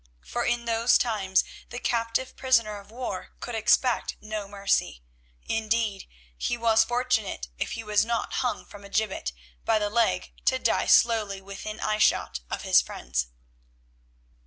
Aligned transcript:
For 0.25 0.43
in 0.43 0.65
those 0.65 0.97
times 0.97 1.43
the 1.69 1.77
captive 1.77 2.35
prisoner 2.35 2.79
of 2.79 2.89
war 2.89 3.35
could 3.39 3.53
expect 3.53 4.15
no 4.19 4.47
mercy; 4.47 5.03
indeed, 5.47 6.07
he 6.35 6.57
was 6.57 6.83
fortunate 6.83 7.49
if 7.59 7.73
he 7.73 7.83
was 7.83 8.03
not 8.03 8.33
hung 8.41 8.65
from 8.65 8.83
a 8.83 8.89
gibbet 8.89 9.31
by 9.63 9.77
the 9.77 9.91
leg 9.91 10.33
to 10.45 10.57
die 10.57 10.87
slowly 10.87 11.39
within 11.39 11.77
eyeshot 11.79 12.39
of 12.49 12.63
his 12.63 12.81
friends. 12.81 13.27